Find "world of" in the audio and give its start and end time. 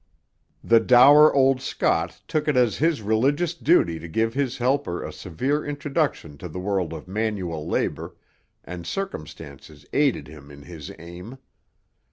6.59-7.07